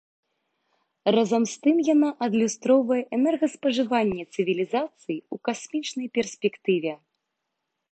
Разам 1.15 1.43
з 1.53 1.59
тым, 1.65 1.75
яна 1.93 2.09
адлюстроўвае 2.27 2.97
энергаспажыванне 3.19 4.23
цывілізацыі 4.33 5.19
ў 5.33 5.35
касмічнай 5.51 6.07
перспектыве. 6.19 6.93